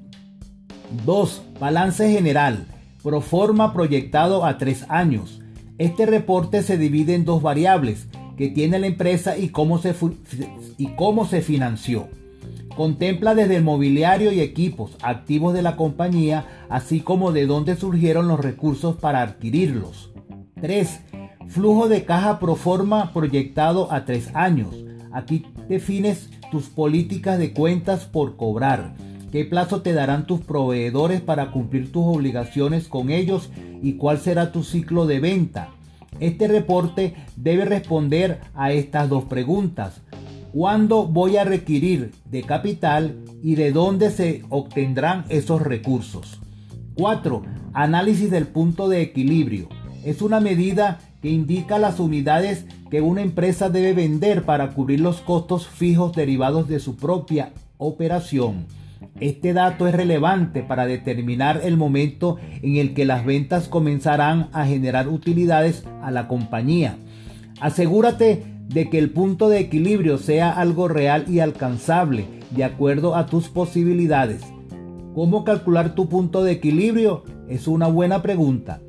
2. 1.07 1.43
Balance 1.61 2.11
general. 2.11 2.67
Proforma 3.01 3.73
proyectado 3.73 4.45
a 4.45 4.59
tres 4.59 4.85
años. 4.89 5.41
Este 5.79 6.05
reporte 6.05 6.65
se 6.65 6.77
divide 6.77 7.15
en 7.15 7.25
dos 7.25 7.43
variables 7.43 8.09
que 8.37 8.49
tiene 8.49 8.81
la 8.81 8.89
empresa 8.89 9.39
y 9.39 9.51
cómo 9.51 9.79
se, 9.79 9.95
y 10.79 10.89
cómo 10.97 11.27
se 11.27 11.43
financió. 11.43 12.09
Contempla 12.75 13.37
desde 13.37 13.55
el 13.55 13.63
mobiliario 13.63 14.33
y 14.33 14.41
equipos 14.41 14.97
activos 15.01 15.55
de 15.55 15.63
la 15.63 15.77
compañía, 15.77 16.45
así 16.69 16.99
como 16.99 17.31
de 17.31 17.47
dónde 17.47 17.77
surgieron 17.77 18.27
los 18.27 18.41
recursos 18.41 18.97
para 18.97 19.23
adquirirlos. 19.23 20.11
3. 20.61 21.01
Flujo 21.47 21.89
de 21.89 22.05
caja 22.05 22.41
pro 22.41 22.57
forma 22.57 23.13
proyectado 23.13 23.93
a 23.93 24.05
tres 24.05 24.35
años. 24.35 24.75
Aquí 25.13 25.47
defines 25.69 26.31
tus 26.50 26.69
políticas 26.69 27.38
de 27.38 27.52
cuentas 27.52 28.05
por 28.05 28.37
cobrar. 28.37 28.95
¿Qué 29.31 29.45
plazo 29.45 29.83
te 29.83 29.93
darán 29.93 30.26
tus 30.26 30.40
proveedores 30.40 31.21
para 31.21 31.50
cumplir 31.50 31.93
tus 31.93 32.05
obligaciones 32.07 32.88
con 32.88 33.11
ellos 33.11 33.50
y 33.83 33.95
cuál 33.95 34.19
será 34.19 34.52
tu 34.52 34.64
ciclo 34.64 35.07
de 35.07 35.21
venta? 35.21 35.71
Este 36.21 36.49
reporte 36.49 37.14
debe 37.37 37.64
responder 37.64 38.40
a 38.55 38.73
estas 38.73 39.09
dos 39.09 39.25
preguntas. 39.25 40.00
¿Cuándo 40.52 41.07
voy 41.07 41.37
a 41.37 41.45
requerir 41.45 42.12
de 42.25 42.43
capital 42.43 43.19
y 43.43 43.55
de 43.55 43.71
dónde 43.71 44.11
se 44.11 44.45
obtendrán 44.49 45.25
esos 45.28 45.61
recursos? 45.61 46.40
4. 46.95 47.43
Análisis 47.75 48.31
del 48.31 48.47
punto 48.47 48.88
de 48.88 49.02
equilibrio. 49.02 49.69
Es 50.05 50.23
una 50.23 50.40
medida 50.40 51.00
que 51.23 51.29
indica 51.29 51.79
las 51.79 52.01
unidades 52.01 52.67
que 52.91 53.01
una 53.01 53.23
empresa 53.23 53.71
debe 53.71 53.93
vender 53.93 54.45
para 54.45 54.71
cubrir 54.71 55.01
los 55.01 55.21
costos 55.21 55.67
fijos 55.67 56.15
derivados 56.15 56.69
de 56.69 56.81
su 56.81 56.97
propia 56.97 57.53
operación. 57.77 58.67
Este 59.21 59.53
dato 59.53 59.87
es 59.87 59.95
relevante 59.95 60.63
para 60.63 60.87
determinar 60.87 61.61
el 61.65 61.77
momento 61.77 62.37
en 62.63 62.77
el 62.77 62.95
que 62.95 63.05
las 63.05 63.25
ventas 63.25 63.69
comenzarán 63.69 64.49
a 64.53 64.67
generar 64.67 65.09
utilidades 65.09 65.85
a 66.03 66.11
la 66.11 66.29
compañía. 66.29 66.97
Asegúrate 67.61 68.45
de 68.69 68.91
que 68.91 68.99
el 68.99 69.11
punto 69.11 69.49
de 69.49 69.59
equilibrio 69.59 70.19
sea 70.19 70.51
algo 70.53 70.89
real 70.89 71.25
y 71.29 71.41
alcanzable 71.41 72.27
de 72.51 72.65
acuerdo 72.65 73.17
a 73.17 73.27
tus 73.27 73.49
posibilidades. 73.49 74.43
¿Cómo 75.15 75.43
calcular 75.43 75.95
tu 75.95 76.09
punto 76.09 76.45
de 76.45 76.53
equilibrio? 76.53 77.25
Es 77.49 77.67
una 77.67 77.89
buena 77.89 78.23
pregunta. 78.23 78.81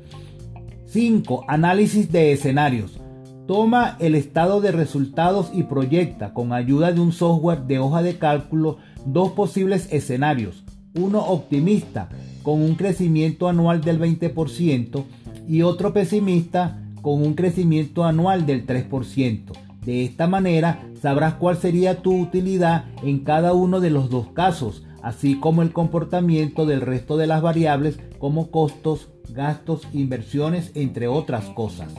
5. 0.92 1.44
Análisis 1.46 2.10
de 2.10 2.32
escenarios. 2.32 2.98
Toma 3.46 3.96
el 4.00 4.16
estado 4.16 4.60
de 4.60 4.72
resultados 4.72 5.52
y 5.54 5.62
proyecta 5.62 6.34
con 6.34 6.52
ayuda 6.52 6.90
de 6.90 7.00
un 7.00 7.12
software 7.12 7.62
de 7.62 7.78
hoja 7.78 8.02
de 8.02 8.18
cálculo 8.18 8.78
dos 9.06 9.30
posibles 9.30 9.86
escenarios. 9.92 10.64
Uno 10.96 11.20
optimista, 11.20 12.08
con 12.42 12.60
un 12.60 12.74
crecimiento 12.74 13.48
anual 13.48 13.82
del 13.82 14.00
20%, 14.00 15.04
y 15.46 15.62
otro 15.62 15.92
pesimista, 15.92 16.82
con 17.02 17.22
un 17.22 17.34
crecimiento 17.34 18.04
anual 18.04 18.44
del 18.44 18.66
3%. 18.66 19.52
De 19.84 20.04
esta 20.04 20.26
manera 20.26 20.82
sabrás 21.00 21.34
cuál 21.34 21.56
sería 21.56 22.02
tu 22.02 22.20
utilidad 22.20 22.86
en 23.04 23.20
cada 23.20 23.52
uno 23.52 23.78
de 23.78 23.90
los 23.90 24.10
dos 24.10 24.32
casos, 24.32 24.82
así 25.02 25.38
como 25.38 25.62
el 25.62 25.72
comportamiento 25.72 26.66
del 26.66 26.80
resto 26.80 27.16
de 27.16 27.26
las 27.26 27.42
variables 27.42 27.98
como 28.18 28.50
costos, 28.50 29.08
gastos, 29.30 29.86
inversiones, 29.92 30.72
entre 30.74 31.08
otras 31.08 31.46
cosas. 31.46 31.94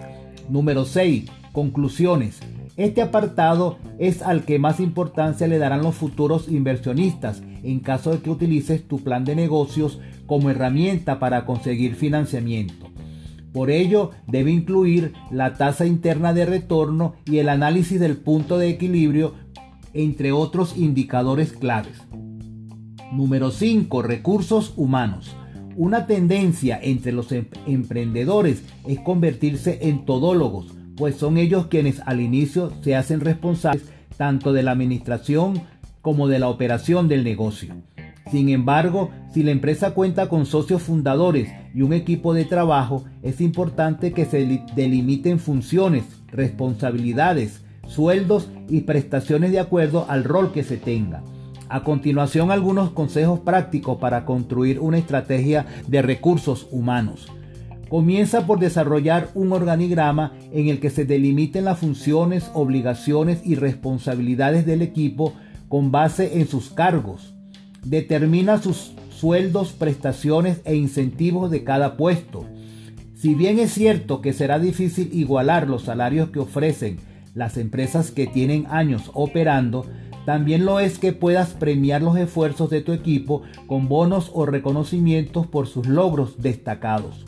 Número 0.50 0.86
6. 0.86 1.26
Conclusiones. 1.52 2.40
Este 2.78 3.02
apartado 3.02 3.78
es 4.00 4.22
al 4.22 4.44
que 4.44 4.58
más 4.58 4.80
importancia 4.80 5.48
le 5.48 5.58
darán 5.58 5.84
los 5.84 5.96
futuros 5.96 6.48
inversionistas 6.48 7.44
en 7.64 7.80
caso 7.80 8.12
de 8.12 8.20
que 8.20 8.30
utilices 8.30 8.88
tu 8.88 9.00
plan 9.00 9.26
de 9.26 9.36
negocios 9.36 10.00
como 10.26 10.50
herramienta 10.50 11.20
para 11.20 11.46
conseguir 11.46 11.96
financiamiento. 11.96 12.88
Por 13.54 13.70
ello, 13.70 14.12
debe 14.28 14.52
incluir 14.52 15.14
la 15.30 15.56
tasa 15.56 15.86
interna 15.86 16.34
de 16.34 16.46
retorno 16.46 17.16
y 17.26 17.40
el 17.40 17.50
análisis 17.50 18.00
del 18.00 18.16
punto 18.16 18.58
de 18.58 18.70
equilibrio, 18.70 19.34
entre 19.94 20.32
otros 20.32 20.78
indicadores 20.78 21.52
claves. 21.52 22.02
Número 23.12 23.52
5. 23.52 24.02
Recursos 24.02 24.74
humanos. 24.78 25.36
Una 25.76 26.06
tendencia 26.08 26.80
entre 26.82 27.12
los 27.12 27.32
em-, 27.32 27.48
emprendedores 27.68 28.64
es 28.88 29.00
convertirse 29.00 29.80
en 29.82 30.06
todólogos, 30.06 30.74
pues 30.96 31.16
son 31.16 31.38
ellos 31.38 31.68
quienes 31.68 32.02
al 32.06 32.22
inicio 32.22 32.72
se 32.82 32.96
hacen 32.96 33.20
responsables 33.20 33.84
tanto 34.18 34.54
de 34.54 34.64
la 34.64 34.72
administración 34.72 35.62
como 36.02 36.28
de 36.28 36.40
la 36.40 36.48
operación 36.48 37.08
del 37.08 37.24
negocio. 37.24 37.76
Sin 38.32 38.50
embargo, 38.50 39.10
si 39.34 39.44
la 39.44 39.52
empresa 39.52 39.92
cuenta 39.92 40.30
con 40.30 40.46
socios 40.46 40.84
fundadores 40.84 41.50
y 41.74 41.82
un 41.82 41.92
equipo 41.92 42.34
de 42.34 42.46
trabajo, 42.46 43.04
es 43.24 43.42
importante 43.42 44.14
que 44.14 44.26
se 44.26 44.64
delimiten 44.76 45.40
funciones, 45.40 46.06
responsabilidades, 46.28 47.62
sueldos 47.88 48.50
y 48.70 48.82
prestaciones 48.82 49.52
de 49.52 49.60
acuerdo 49.60 50.06
al 50.08 50.24
rol 50.24 50.54
que 50.54 50.64
se 50.64 50.78
tenga. 50.78 51.24
A 51.72 51.86
continuación, 51.86 52.52
algunos 52.52 52.90
consejos 52.90 53.40
prácticos 53.40 53.98
para 53.98 54.26
construir 54.26 54.82
una 54.82 54.98
estrategia 54.98 55.66
de 55.88 56.02
recursos 56.02 56.68
humanos. 56.70 57.32
Comienza 57.88 58.46
por 58.46 58.60
desarrollar 58.60 59.30
un 59.36 59.54
organigrama 59.54 60.34
en 60.52 60.68
el 60.68 60.82
que 60.82 60.90
se 60.90 61.06
delimiten 61.06 61.64
las 61.64 61.80
funciones, 61.80 62.52
obligaciones 62.54 63.40
y 63.46 63.56
responsabilidades 63.56 64.66
del 64.66 64.82
equipo 64.82 65.34
con 65.70 65.94
base 65.94 66.42
en 66.42 66.50
sus 66.50 66.72
cargos. 66.72 67.36
Determina 67.86 68.62
sus 68.62 68.92
sueldos, 69.10 69.72
prestaciones 69.72 70.60
e 70.66 70.76
incentivos 70.76 71.50
de 71.52 71.64
cada 71.64 71.96
puesto. 71.96 72.48
Si 73.16 73.34
bien 73.34 73.60
es 73.60 73.72
cierto 73.72 74.20
que 74.20 74.34
será 74.34 74.60
difícil 74.60 75.10
igualar 75.14 75.70
los 75.70 75.84
salarios 75.84 76.32
que 76.32 76.40
ofrecen 76.40 76.98
las 77.34 77.56
empresas 77.56 78.12
que 78.12 78.28
tienen 78.28 78.68
años 78.70 79.10
operando, 79.14 79.86
también 80.26 80.66
lo 80.66 80.80
es 80.80 81.00
que 81.00 81.14
puedas 81.14 81.50
premiar 81.50 82.02
los 82.02 82.18
esfuerzos 82.18 82.70
de 82.70 82.82
tu 82.82 82.92
equipo 82.92 83.44
con 83.68 83.88
bonos 83.88 84.32
o 84.34 84.46
reconocimientos 84.46 85.48
por 85.48 85.68
sus 85.68 85.88
logros 85.88 86.42
destacados. 86.42 87.26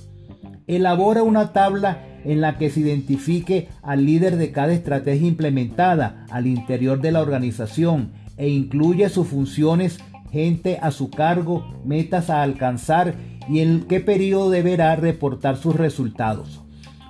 Elabora 0.67 1.23
una 1.23 1.51
tabla 1.51 2.06
en 2.23 2.39
la 2.39 2.58
que 2.58 2.69
se 2.69 2.79
identifique 2.79 3.69
al 3.82 4.06
líder 4.06 4.38
de 4.38 4.51
cada 4.51 4.73
estrategia 4.73 5.27
implementada 5.27 6.25
al 6.29 6.47
interior 6.47 7.01
de 7.01 7.12
la 7.12 7.21
organización 7.21 8.13
e 8.38 8.47
incluye 8.47 9.10
sus 9.10 9.27
funciones, 9.27 9.99
gente 10.32 10.79
a 10.82 10.91
su 10.91 11.10
cargo, 11.10 11.65
metas 11.84 12.29
a 12.29 12.41
alcanzar 12.41 13.15
y 13.49 13.60
en 13.60 13.82
qué 13.82 13.99
periodo 13.99 14.49
deberá 14.49 14.95
reportar 14.95 15.58
sus 15.58 15.75
resultados. 15.75 16.62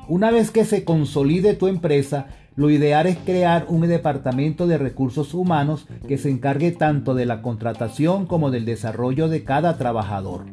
Una 0.08 0.32
vez 0.32 0.52
que 0.52 0.66
se 0.66 0.84
consolide 0.84 1.54
tu 1.54 1.68
empresa, 1.68 2.28
lo 2.56 2.70
ideal 2.70 3.08
es 3.08 3.18
crear 3.18 3.66
un 3.68 3.82
departamento 3.82 4.68
de 4.68 4.78
recursos 4.78 5.34
humanos 5.34 5.88
que 6.08 6.18
se 6.18 6.30
encargue 6.30 6.72
tanto 6.72 7.16
de 7.16 7.26
la 7.26 7.42
contratación 7.42 8.26
como 8.28 8.52
del 8.52 8.66
desarrollo 8.66 9.28
de 9.28 9.44
cada 9.44 9.78
trabajador. 9.78 10.46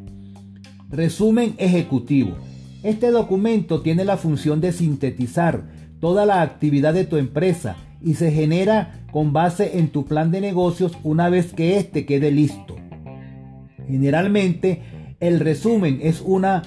Resumen 0.88 1.54
ejecutivo. 1.58 2.36
Este 2.82 3.10
documento 3.10 3.82
tiene 3.82 4.04
la 4.04 4.16
función 4.16 4.60
de 4.60 4.72
sintetizar 4.72 5.64
toda 6.00 6.24
la 6.24 6.40
actividad 6.40 6.94
de 6.94 7.04
tu 7.04 7.18
empresa 7.18 7.76
y 8.00 8.14
se 8.14 8.32
genera 8.32 9.04
con 9.12 9.32
base 9.34 9.78
en 9.78 9.88
tu 9.90 10.06
plan 10.06 10.30
de 10.30 10.40
negocios 10.40 10.92
una 11.02 11.28
vez 11.28 11.52
que 11.52 11.76
éste 11.76 12.06
quede 12.06 12.30
listo. 12.30 12.76
Generalmente 13.86 14.82
el 15.20 15.40
resumen 15.40 15.98
es 16.02 16.22
una 16.24 16.62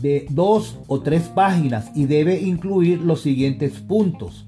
de 0.00 0.26
dos 0.30 0.78
o 0.86 1.00
tres 1.00 1.22
páginas 1.24 1.90
y 1.96 2.06
debe 2.06 2.40
incluir 2.40 3.00
los 3.00 3.22
siguientes 3.22 3.72
puntos. 3.80 4.47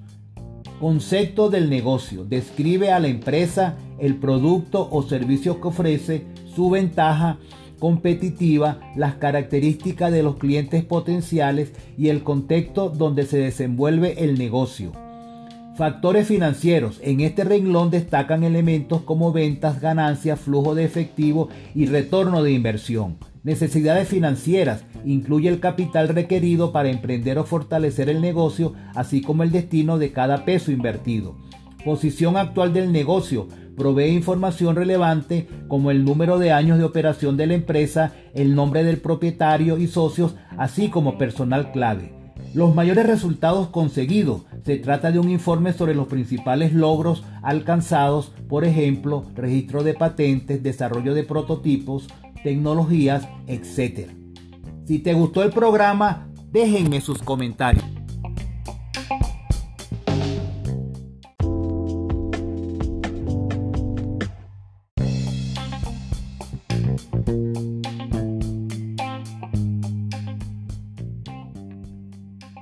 Concepto 0.81 1.51
del 1.51 1.69
negocio. 1.69 2.25
Describe 2.25 2.91
a 2.91 3.01
la 3.01 3.09
empresa, 3.09 3.77
el 3.99 4.17
producto 4.17 4.89
o 4.91 5.03
servicio 5.03 5.61
que 5.61 5.69
ofrece, 5.69 6.25
su 6.55 6.71
ventaja, 6.71 7.37
competitiva, 7.79 8.81
las 8.97 9.17
características 9.17 10.11
de 10.11 10.23
los 10.23 10.37
clientes 10.37 10.83
potenciales 10.83 11.73
y 11.99 12.09
el 12.09 12.23
contexto 12.23 12.89
donde 12.89 13.27
se 13.27 13.37
desenvuelve 13.37 14.25
el 14.25 14.39
negocio. 14.39 14.93
Factores 15.77 16.27
financieros. 16.27 16.99
En 17.03 17.21
este 17.21 17.45
renglón 17.45 17.91
destacan 17.91 18.43
elementos 18.43 19.03
como 19.03 19.33
ventas, 19.33 19.83
ganancias, 19.83 20.41
flujo 20.41 20.75
de 20.75 20.85
efectivo 20.85 21.51
y 21.75 21.87
retorno 21.87 22.43
de 22.43 22.53
inversión. 22.53 23.19
Necesidades 23.43 24.09
financieras. 24.09 24.85
Incluye 25.05 25.49
el 25.49 25.61
capital 25.61 26.09
requerido 26.09 26.73
para 26.73 26.91
emprender 26.91 27.39
o 27.39 27.45
fortalecer 27.45 28.11
el 28.11 28.21
negocio, 28.21 28.75
así 28.95 29.23
como 29.23 29.43
el 29.43 29.51
destino 29.51 29.99
de 29.99 30.13
cada 30.13 30.45
peso 30.45 30.71
invertido. 30.73 31.37
Posición 31.85 32.37
actual 32.37 32.75
del 32.75 32.93
negocio 32.93 33.49
provee 33.77 34.09
información 34.09 34.77
relevante 34.77 35.49
como 35.69 35.91
el 35.91 36.05
número 36.05 36.39
de 36.39 36.53
años 36.53 36.77
de 36.77 36.85
operación 36.85 37.39
de 37.39 37.47
la 37.47 37.55
empresa, 37.55 38.13
el 38.35 38.55
nombre 38.55 38.85
del 38.85 38.99
propietario 38.99 39.79
y 39.79 39.87
socios, 39.87 40.35
así 40.59 40.91
como 40.91 41.17
personal 41.17 41.73
clave. 41.73 42.13
Los 42.53 42.75
mayores 42.75 43.07
resultados 43.07 43.69
conseguidos. 43.69 44.43
Se 44.67 44.77
trata 44.77 45.13
de 45.13 45.19
un 45.19 45.31
informe 45.31 45.73
sobre 45.73 45.95
los 45.95 46.09
principales 46.09 46.75
logros 46.75 47.25
alcanzados, 47.43 48.33
por 48.49 48.65
ejemplo, 48.65 49.25
registro 49.35 49.83
de 49.83 49.95
patentes, 49.95 50.63
desarrollo 50.63 51.15
de 51.15 51.25
prototipos, 51.25 52.09
tecnologías, 52.43 53.29
etc. 53.47 54.11
Si 54.87 54.99
te 54.99 55.15
gustó 55.15 55.43
el 55.43 55.51
programa, 55.51 56.29
déjenme 56.51 57.01
sus 57.01 57.23
comentarios. 57.23 57.85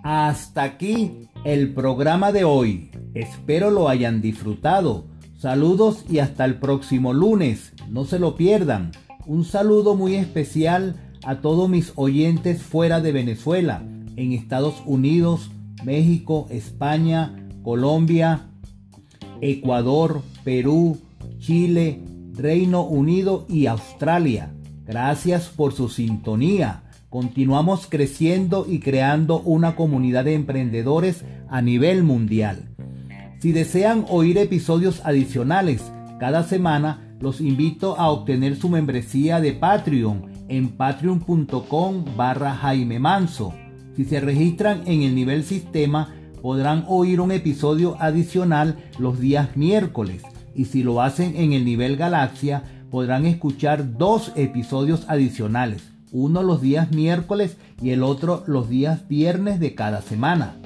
Hasta 0.02 0.62
aquí 0.62 1.28
el 1.44 1.74
programa 1.74 2.32
de 2.32 2.44
hoy. 2.44 2.90
Espero 3.14 3.70
lo 3.70 3.88
hayan 3.88 4.20
disfrutado. 4.20 5.06
Saludos 5.38 6.04
y 6.08 6.18
hasta 6.18 6.44
el 6.44 6.58
próximo 6.58 7.12
lunes. 7.12 7.72
No 7.88 8.04
se 8.04 8.18
lo 8.18 8.34
pierdan. 8.34 8.90
Un 9.28 9.44
saludo 9.44 9.94
muy 9.94 10.14
especial 10.14 10.96
a 11.22 11.42
todos 11.42 11.68
mis 11.68 11.92
oyentes 11.96 12.62
fuera 12.62 13.02
de 13.02 13.12
Venezuela, 13.12 13.82
en 14.16 14.32
Estados 14.32 14.76
Unidos, 14.86 15.50
México, 15.84 16.46
España, 16.48 17.36
Colombia, 17.62 18.48
Ecuador, 19.42 20.22
Perú, 20.44 20.96
Chile, 21.38 22.02
Reino 22.32 22.84
Unido 22.84 23.44
y 23.50 23.66
Australia. 23.66 24.54
Gracias 24.86 25.48
por 25.48 25.74
su 25.74 25.90
sintonía. 25.90 26.84
Continuamos 27.10 27.86
creciendo 27.86 28.64
y 28.66 28.80
creando 28.80 29.40
una 29.40 29.76
comunidad 29.76 30.24
de 30.24 30.36
emprendedores 30.36 31.22
a 31.50 31.60
nivel 31.60 32.02
mundial. 32.02 32.70
Si 33.40 33.52
desean 33.52 34.06
oír 34.08 34.38
episodios 34.38 35.04
adicionales 35.04 35.82
cada 36.18 36.44
semana, 36.44 37.07
los 37.20 37.40
invito 37.40 37.98
a 37.98 38.10
obtener 38.10 38.56
su 38.56 38.68
membresía 38.68 39.40
de 39.40 39.52
Patreon 39.52 40.26
en 40.48 40.68
patreon.com 40.68 42.04
barra 42.16 42.54
Jaime 42.54 42.98
Manso. 42.98 43.52
Si 43.96 44.04
se 44.04 44.20
registran 44.20 44.82
en 44.86 45.02
el 45.02 45.14
nivel 45.14 45.44
sistema, 45.44 46.14
podrán 46.40 46.84
oír 46.88 47.20
un 47.20 47.32
episodio 47.32 47.96
adicional 48.00 48.76
los 48.98 49.18
días 49.18 49.56
miércoles 49.56 50.22
y 50.54 50.66
si 50.66 50.82
lo 50.82 51.02
hacen 51.02 51.36
en 51.36 51.52
el 51.52 51.64
nivel 51.64 51.96
galaxia, 51.96 52.62
podrán 52.90 53.26
escuchar 53.26 53.98
dos 53.98 54.32
episodios 54.36 55.04
adicionales 55.08 55.98
uno 56.12 56.42
los 56.42 56.60
días 56.60 56.90
miércoles 56.90 57.56
y 57.82 57.90
el 57.90 58.02
otro 58.02 58.44
los 58.46 58.68
días 58.68 59.08
viernes 59.08 59.60
de 59.60 59.74
cada 59.74 60.02
semana. 60.02 60.56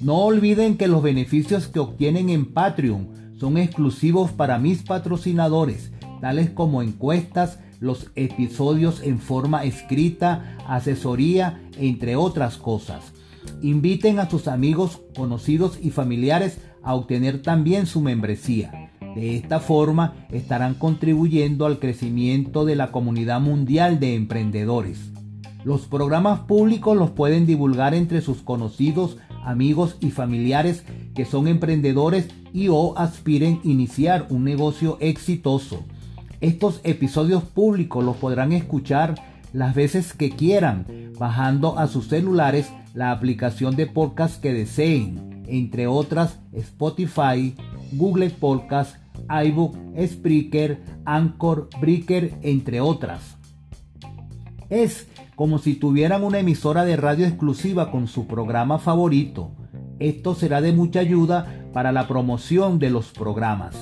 No 0.00 0.18
olviden 0.18 0.76
que 0.76 0.88
los 0.88 1.02
beneficios 1.02 1.66
que 1.66 1.80
obtienen 1.80 2.30
en 2.30 2.46
Patreon 2.46 3.08
son 3.38 3.56
exclusivos 3.56 4.32
para 4.32 4.58
mis 4.58 4.82
patrocinadores, 4.82 5.92
tales 6.20 6.50
como 6.50 6.82
encuestas, 6.82 7.60
los 7.80 8.10
episodios 8.16 9.02
en 9.02 9.20
forma 9.20 9.64
escrita, 9.64 10.56
asesoría, 10.66 11.62
entre 11.78 12.16
otras 12.16 12.56
cosas. 12.56 13.12
Inviten 13.62 14.18
a 14.18 14.28
sus 14.28 14.48
amigos, 14.48 15.00
conocidos 15.16 15.78
y 15.80 15.90
familiares 15.90 16.58
a 16.82 16.94
obtener 16.94 17.42
también 17.42 17.86
su 17.86 18.00
membresía. 18.00 18.90
De 19.14 19.36
esta 19.36 19.60
forma 19.60 20.26
estarán 20.30 20.74
contribuyendo 20.74 21.66
al 21.66 21.78
crecimiento 21.78 22.64
de 22.64 22.76
la 22.76 22.90
comunidad 22.90 23.40
mundial 23.40 24.00
de 24.00 24.14
emprendedores. 24.14 25.12
Los 25.64 25.86
programas 25.86 26.40
públicos 26.40 26.96
los 26.96 27.10
pueden 27.10 27.46
divulgar 27.46 27.94
entre 27.94 28.20
sus 28.20 28.38
conocidos, 28.42 29.16
amigos 29.44 29.96
y 30.00 30.10
familiares 30.10 30.84
que 31.14 31.24
son 31.24 31.48
emprendedores 31.48 32.28
y 32.52 32.68
o 32.68 32.96
aspiren 32.96 33.60
iniciar 33.64 34.26
un 34.30 34.44
negocio 34.44 34.98
exitoso. 35.00 35.84
Estos 36.40 36.80
episodios 36.84 37.42
públicos 37.42 38.04
los 38.04 38.16
podrán 38.16 38.52
escuchar 38.52 39.14
las 39.52 39.74
veces 39.74 40.12
que 40.12 40.30
quieran, 40.30 40.86
bajando 41.18 41.78
a 41.78 41.88
sus 41.88 42.08
celulares 42.08 42.70
la 42.94 43.10
aplicación 43.10 43.76
de 43.76 43.86
podcast 43.86 44.40
que 44.40 44.52
deseen, 44.52 45.44
entre 45.48 45.86
otras 45.86 46.38
Spotify, 46.52 47.54
Google 47.92 48.30
Podcast, 48.30 48.96
iBook, 49.28 49.76
Spreaker, 50.06 50.82
Anchor, 51.04 51.68
Breaker, 51.80 52.34
entre 52.42 52.80
otras. 52.80 53.36
Es 54.70 55.07
como 55.38 55.60
si 55.60 55.76
tuvieran 55.76 56.24
una 56.24 56.40
emisora 56.40 56.84
de 56.84 56.96
radio 56.96 57.24
exclusiva 57.24 57.92
con 57.92 58.08
su 58.08 58.26
programa 58.26 58.80
favorito. 58.80 59.52
Esto 60.00 60.34
será 60.34 60.60
de 60.60 60.72
mucha 60.72 60.98
ayuda 60.98 61.68
para 61.72 61.92
la 61.92 62.08
promoción 62.08 62.80
de 62.80 62.90
los 62.90 63.12
programas. 63.12 63.76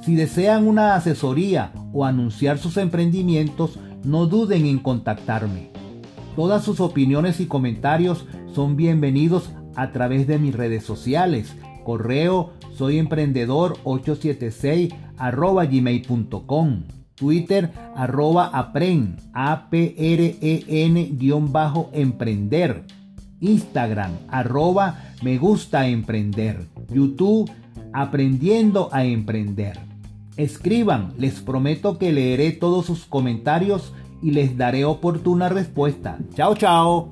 Si 0.00 0.14
desean 0.14 0.66
una 0.66 0.94
asesoría 0.94 1.74
o 1.92 2.06
anunciar 2.06 2.56
sus 2.56 2.78
emprendimientos, 2.78 3.78
no 4.02 4.24
duden 4.24 4.64
en 4.64 4.78
contactarme. 4.78 5.70
Todas 6.34 6.64
sus 6.64 6.80
opiniones 6.80 7.40
y 7.40 7.46
comentarios 7.46 8.24
son 8.54 8.76
bienvenidos 8.76 9.50
a 9.76 9.92
través 9.92 10.26
de 10.26 10.38
mis 10.38 10.54
redes 10.54 10.82
sociales, 10.82 11.54
correo 11.84 12.54
soy 12.74 12.96
emprendedor 12.96 13.76
876 13.84 14.94
arroba 15.18 15.66
gmail.com. 15.66 17.01
Twitter 17.14 17.72
arroba 17.96 18.46
apren, 18.46 19.16
a 19.32 19.68
p 19.70 19.94
r 19.96 20.36
e 20.40 20.64
n 20.68 21.10
guion 21.18 21.52
bajo 21.52 21.90
emprender. 21.92 22.84
Instagram 23.40 24.12
arroba 24.28 24.98
me 25.22 25.38
gusta 25.38 25.88
emprender. 25.88 26.66
YouTube 26.92 27.50
aprendiendo 27.92 28.88
a 28.92 29.04
emprender. 29.04 29.78
Escriban, 30.36 31.12
les 31.18 31.40
prometo 31.40 31.98
que 31.98 32.12
leeré 32.12 32.52
todos 32.52 32.86
sus 32.86 33.04
comentarios 33.04 33.92
y 34.22 34.30
les 34.30 34.56
daré 34.56 34.84
oportuna 34.84 35.48
respuesta. 35.48 36.18
Chao, 36.34 36.54
chao. 36.54 37.10